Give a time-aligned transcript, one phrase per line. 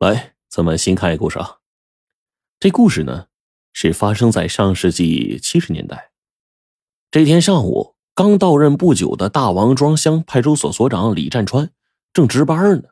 [0.00, 1.58] 来，咱们新看一个故事啊。
[2.58, 3.26] 这故事呢，
[3.74, 6.12] 是发生在上世纪七十年代。
[7.10, 11.70] 这天上午，刚到任不久的大王庄乡派出所所长李占川
[12.14, 12.88] 正值班呢，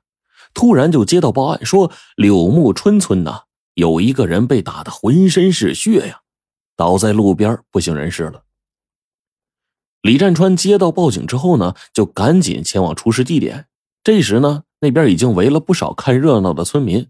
[0.52, 6.20] 突然就接到报案，说柳木春村呐有一个人被打得浑身是血呀，
[6.76, 8.44] 倒在路边不省人事了。
[10.02, 13.66] 李占川接到报警之后呢，就赶紧前往出事地点。
[14.04, 14.64] 这时呢。
[14.80, 17.08] 那边已经围了不少看热闹的村民，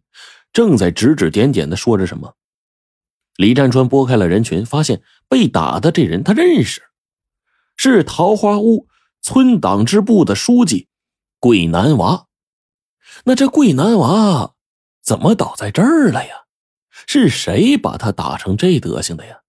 [0.53, 2.34] 正在指指点点的说着什么。
[3.37, 6.83] 李占川拨开了人群，发现被打的这人他认识，
[7.77, 8.88] 是桃花坞
[9.20, 10.88] 村党支部的书记
[11.38, 12.27] 桂南娃。
[13.24, 14.55] 那这桂南娃
[15.02, 16.35] 怎么倒在这儿了呀？
[17.07, 19.41] 是谁把他打成这德行的呀？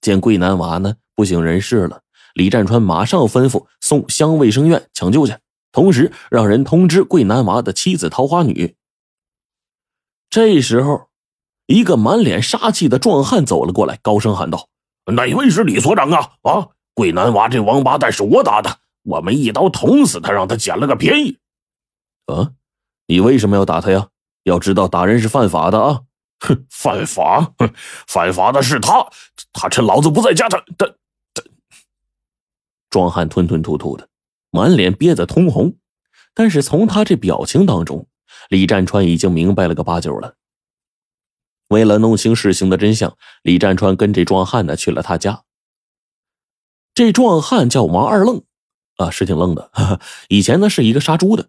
[0.00, 2.02] 见桂南娃呢不省人事了，
[2.34, 5.34] 李占川马上吩咐送乡卫生院抢救去。
[5.74, 8.76] 同时，让人通知桂南娃的妻子桃花女。
[10.30, 11.08] 这时候，
[11.66, 14.68] 一个满脸杀气的壮汉走了过来，高声喊道
[15.12, 16.30] ：“哪位是李所长啊？
[16.42, 21.38] 啊，桂南娃这王八蛋是我打的，我们一刀捅死他，让他捡了个便宜。”
[22.32, 22.52] 啊，
[23.08, 24.06] 你为什么要打他呀？
[24.44, 26.02] 要知道，打人是犯法的啊！
[26.38, 27.52] 哼，犯法？
[27.58, 27.74] 哼，
[28.06, 29.08] 犯法的是他，
[29.52, 30.86] 他趁老子不在家，他他
[31.34, 31.42] 他……
[32.90, 34.08] 壮汉吞吞吐吐的。
[34.54, 35.78] 满脸憋得通红，
[36.32, 38.06] 但是从他这表情当中，
[38.48, 40.36] 李占川已经明白了个八九了。
[41.70, 45.42] 为了弄清事情的真相，李占川跟这壮汉呢去了他家。
[46.94, 48.44] 这壮汉叫王二愣，
[48.98, 49.72] 啊，是挺愣的。
[50.28, 51.48] 以前呢是一个杀猪的，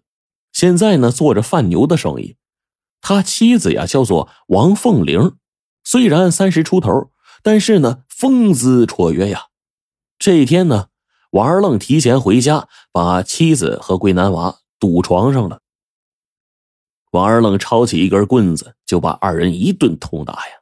[0.52, 2.36] 现在呢做着贩牛的生意。
[3.00, 5.36] 他妻子呀叫做王凤玲，
[5.84, 7.12] 虽然三十出头，
[7.44, 9.44] 但是呢风姿绰约呀。
[10.18, 10.88] 这一天呢。
[11.30, 15.60] 王二愣提前回家，把妻子和桂南娃堵床上了。
[17.12, 20.52] 王二愣抄起一根棍子，就把二人一顿痛打呀。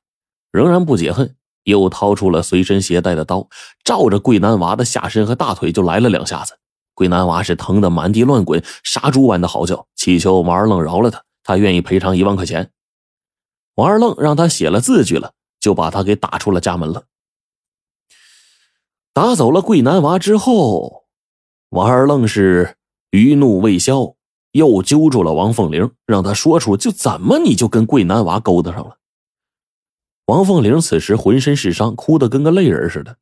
[0.51, 1.35] 仍然不解恨，
[1.65, 3.49] 又掏出了随身携带的刀，
[3.83, 6.57] 照着桂南娃的下身和大腿就来了两下子。
[6.95, 12.71] 桂南娃是疼得满地乱滚，杀猪般的嚎叫，祈求王二愣饶了他，他愿意赔偿一万块钱。
[13.75, 17.05] 王二愣让他写了字据了，就把他给打出了家门了。
[19.15, 21.05] 打走了桂南娃之后，
[21.69, 22.77] 王二愣是
[23.13, 24.17] 余怒未消，
[24.51, 28.99] 又揪住了王凤玲，让他说出就怎么你就跟桂南娃勾搭上了。
[30.27, 33.19] 王凤玲此时浑身是伤，哭得跟个泪人似的。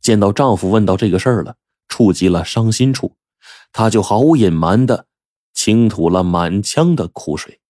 [0.00, 3.12] 见到丈夫问到这个事儿了，触及了伤心处，
[3.72, 5.06] 她就毫无隐瞒的
[5.52, 7.60] 倾吐了满腔的苦水。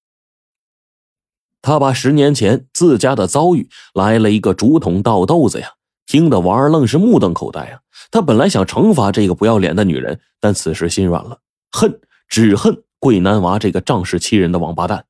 [1.62, 5.72] 她把十年前自家的遭遇来了一个竹筒倒豆子呀。
[6.06, 7.80] 听得王二愣是目瞪口呆啊！
[8.10, 11.40] 他本来想惩罚这个不要脸的女人，但此时心软了，
[11.72, 15.06] 恨只恨桂南娃这个仗势欺人的王八蛋。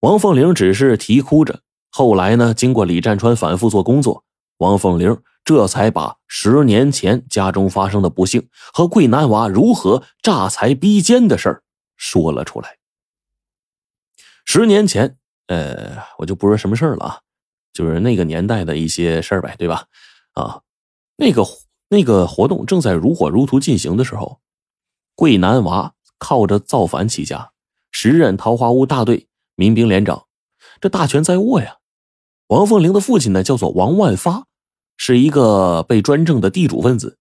[0.00, 1.60] 王凤玲只是啼哭着。
[1.90, 4.24] 后来呢，经过李占川反复做工作，
[4.58, 11.62] 王凤玲这才把十年前家中发生的不幸和桂南娃如何诈财逼奸的事儿
[11.96, 12.76] 说了出来。
[14.44, 15.16] 十年前，
[15.48, 17.20] 呃，我就不说什么事儿了啊。
[17.72, 19.86] 就是那个年代的一些事儿呗，对吧？
[20.32, 20.62] 啊，
[21.16, 21.44] 那个
[21.88, 24.40] 那个活动正在如火如荼进行的时候，
[25.14, 27.52] 桂南娃靠着造反起家，
[27.90, 30.26] 时任桃花坞大队民兵连长，
[30.80, 31.78] 这大权在握呀。
[32.48, 34.46] 王凤玲的父亲呢，叫做王万发，
[34.96, 37.18] 是一个被专政的地主分子。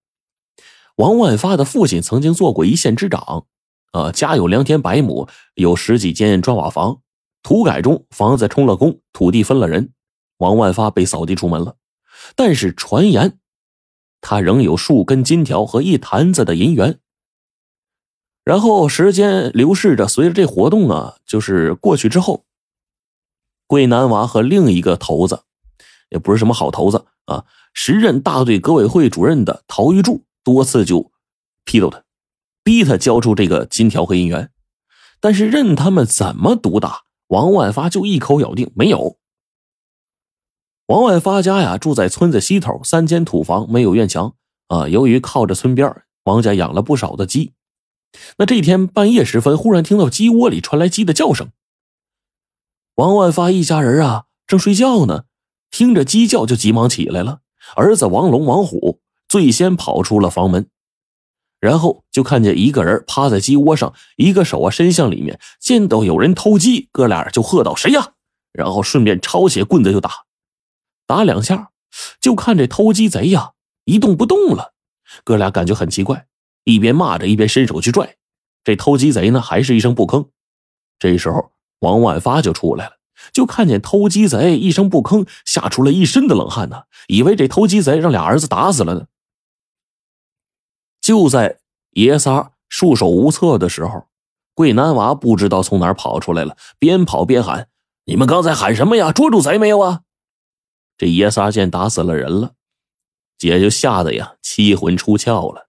[0.96, 3.46] 王万发的父亲曾经做过一县之长，
[3.92, 7.02] 啊，家有良田百亩，有十几间砖瓦房，
[7.44, 9.92] 土改中房子充了公，土地分了人。
[10.38, 11.76] 王万发被扫地出门了，
[12.36, 13.40] 但是传言
[14.22, 17.00] 他仍有数根金条和一坛子的银元。
[18.44, 22.46] 然后时间流逝着，随着这活动啊，就是过去之后，
[23.66, 25.44] 桂南娃和另一个头子，
[26.10, 27.44] 也不是什么好头子啊，
[27.74, 31.12] 时任大队革委会主任的陶玉柱多次就
[31.66, 32.04] 批斗他，
[32.64, 34.52] 逼他交出这个金条和银元，
[35.20, 39.18] 但是任他们怎么毒打，王万发就一口咬定没有。
[40.88, 44.36] 王万发家呀，住在村子西头，三间土房，没有院墙
[44.70, 44.88] 啊。
[44.88, 45.94] 由于靠着村边，
[46.24, 47.52] 王家养了不少的鸡。
[48.38, 51.50] 那这天半夜时分，忽然听到鸡窝里传来鸡的叫声。
[52.96, 55.26] 王万发一家人啊，正睡觉呢，
[55.70, 57.40] 听着鸡叫就急忙起来了。
[57.76, 60.70] 儿子王龙、王虎最先跑出了房门，
[61.60, 68.14] 然后就看见一个人趴在鸡窝上，一个手啊伸向里面，见到有人偷鸡，哥俩就喝道：“谁呀？”
[68.54, 70.27] 然后顺便抄起棍子就打。
[71.08, 71.72] 打两下，
[72.20, 73.54] 就看这偷鸡贼呀
[73.86, 74.74] 一动不动了。
[75.24, 76.28] 哥俩感觉很奇怪，
[76.66, 78.18] 一边骂着一边伸手去拽。
[78.64, 80.28] 这偷鸡贼呢，还是一声不吭。
[81.00, 82.98] 这时候，王万发就出来了，
[83.32, 89.06] 就看见偷鸡贼一声不吭，吓出了一身的冷汗呢，以为这偷鸡贼让俩儿子打死了呢。
[91.00, 91.60] 就在
[91.92, 94.08] 爷仨束手无策的时候，
[94.54, 97.70] 桂南娃不知道从哪跑出来了，边跑边喊
[98.04, 99.14] ：“你们刚才喊什么呀？
[99.14, 100.02] 捉住贼没有啊？”
[100.98, 102.54] 这爷仨见打死了人了，
[103.38, 105.68] 姐就吓得呀七魂出窍了。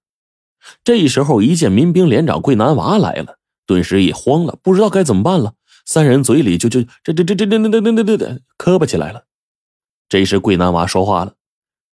[0.83, 5.55] 这时候一见民兵连长桂南娃来了，顿时也慌了，不知道该怎么办了。
[5.85, 9.25] 三人嘴里就就这这这这这这这这这这磕巴起来了。
[10.09, 11.35] 这时桂南娃说话了：“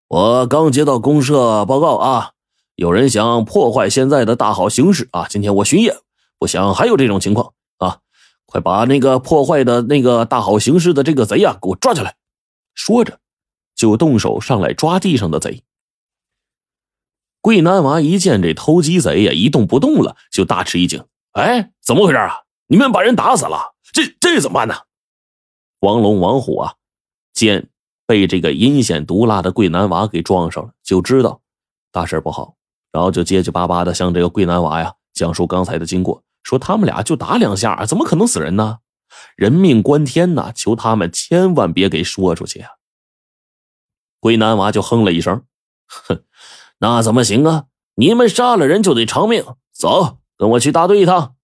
[0.09, 2.31] 我刚接到公社报告啊，
[2.75, 5.27] 有人想破坏现在的大好形势啊！
[5.29, 5.97] 今天我巡夜，
[6.37, 7.99] 不想还有这种情况啊！
[8.45, 12.15] 快把那个破坏的那个大好形势的这个贼呀，给我抓起来！”
[12.73, 13.19] 说着。
[13.85, 15.61] 就动手上来抓地上的贼。
[17.39, 22.33] 桂南娃一见这偷鸡贼呀一动不动了，就大吃一惊：“哎，怎么回事啊？
[22.65, 24.73] 你们把人打死了，这这怎么办呢？”
[25.81, 26.73] 王龙、王虎啊，
[27.31, 27.69] 见
[28.07, 31.41] 被这个阴险毒辣的桂南娃给撞上了，就知道
[31.91, 32.55] 大事不好，
[32.91, 38.79] 然后就结结巴巴的向这个桂南娃呀讲述刚才的经过，说他们俩就打两下，怎么可能死人呢？
[39.35, 42.71] 人命关天呐，求他们千万别给说出去啊！
[44.19, 45.43] 桂南娃就哼了一声
[45.87, 46.23] ：“哼，
[46.79, 47.65] 那怎么行啊？
[47.95, 49.45] 你们杀了人就得偿命。
[49.71, 51.35] 走，跟我去大队一趟。”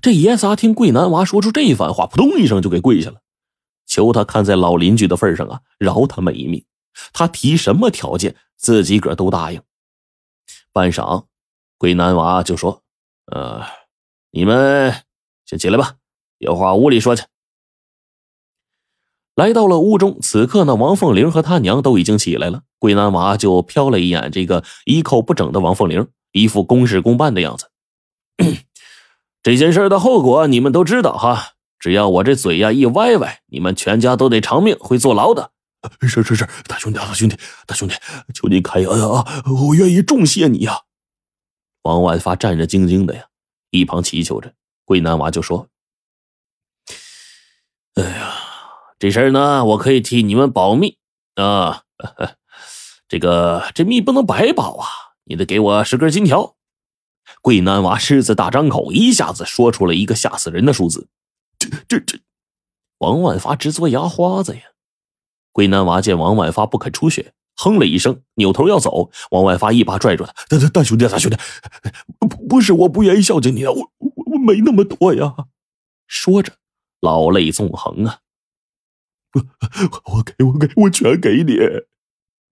[0.00, 3.20] 这爷仨听桂南娃说出这番话，扑通一声就给跪下了，
[3.84, 6.64] 求他看在老邻居的份上啊，饶他们一命。
[7.12, 9.60] 他提什么条件，自己个都答应。
[10.72, 11.24] 半晌，
[11.78, 12.82] 桂南娃就说
[13.32, 13.62] ：“呃，
[14.30, 14.94] 你们
[15.44, 15.96] 先起来吧，
[16.38, 17.24] 有话屋里说去。”
[19.34, 22.62] 来到了屋中，此刻呢，王凤玲和他娘都已经起来了。
[22.78, 27.70] 桂南娃就瞟了一眼这个衣扣不整的王凤玲，一副公事公办的样子。
[29.42, 35.52] 这件事的后果你们都知道哈，只要我这嘴呀一歪歪，你们全家都得偿命，会坐牢的。
[36.02, 37.36] 是是是，大兄弟，大兄弟，
[37.66, 37.94] 大兄弟，
[38.34, 39.42] 求你开恩啊！
[39.66, 40.80] 我愿意重谢你呀。
[41.82, 43.24] 王万发战战兢兢的呀，
[43.70, 44.52] 一旁祈求着。
[44.84, 45.68] 桂南娃就说
[47.96, 48.40] ：“哎呀。”
[49.02, 50.96] 这事儿呢，我可以替你们保密
[51.34, 51.82] 啊！
[53.08, 54.86] 这个这密不能白保啊，
[55.24, 56.54] 你得给我十根金条。
[57.40, 61.08] 桂南娃狮子大张口，一下子说出了一个吓死人的数字。
[61.58, 62.20] 这这这，
[62.98, 64.62] 王万发直嘬牙花子呀！
[65.50, 69.10] 桂南娃见王万发不肯出血，哼了一声，扭头要走。
[69.32, 71.36] 王万发一把拽住他：“大大大兄弟，大兄弟，
[72.20, 75.34] 不不是我不愿意孝敬你啊，我我我没那么多呀。”
[76.06, 76.52] 说着，
[77.00, 78.20] 老泪纵横啊。
[80.12, 81.56] 我给我给我全给你！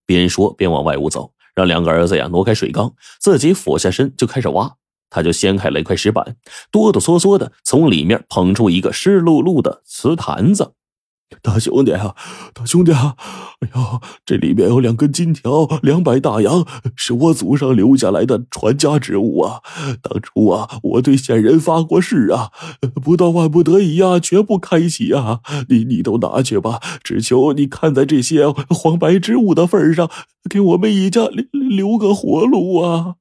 [0.05, 4.75] 边说边往外屋走，让两个儿子呀挪开水缸，自己俯下身就开始挖。
[5.09, 6.37] 他就掀开了一块石板，
[6.71, 10.73] 哆哆嗦嗦的从里面捧出一个湿漉漉的瓷坛子。
[11.41, 12.15] 大兄弟啊，
[12.53, 13.15] 大兄弟啊！
[13.61, 19.61] 哎呀，这里面有两根金条，两百大洋，是我祖上留下来的传家之物啊！
[20.01, 22.51] 当初啊，我对先人发过誓啊，
[23.01, 25.39] 不到万不得已啊，绝不开启啊！
[25.69, 30.09] 你你都拿去吧，只求你看在这些黄白之物的份上，
[30.49, 33.15] 给我们一家留留个活路啊！